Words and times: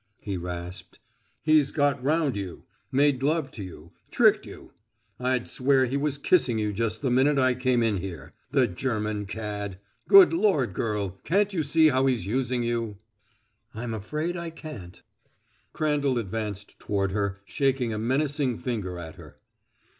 he 0.19 0.35
rasped. 0.35 0.97
"He's 1.43 1.69
got 1.71 2.01
round 2.01 2.35
you 2.35 2.63
made 2.91 3.21
love 3.21 3.51
to 3.51 3.63
you 3.63 3.91
tricked 4.09 4.47
you! 4.47 4.71
I'd 5.19 5.47
swear 5.47 5.85
he 5.85 5.95
was 5.95 6.17
kissing 6.17 6.57
you 6.57 6.73
just 6.73 7.03
the 7.03 7.11
minute 7.11 7.37
I 7.37 7.53
came 7.53 7.83
in 7.83 7.97
here. 7.97 8.33
The 8.49 8.65
German 8.65 9.27
cad! 9.27 9.77
Good 10.07 10.33
lord, 10.33 10.73
girl; 10.73 11.19
can't 11.23 11.53
you 11.53 11.61
see 11.61 11.89
how 11.89 12.07
he's 12.07 12.25
using 12.25 12.63
you?" 12.63 12.97
"I'm 13.75 13.93
afraid 13.93 14.35
I 14.35 14.49
can't." 14.49 15.03
Crandall 15.71 16.17
advanced 16.17 16.79
toward 16.79 17.11
her, 17.11 17.37
shaking 17.45 17.93
a 17.93 17.99
menacing 17.99 18.57
finger 18.57 18.97
at 18.97 19.17
her. 19.17 19.37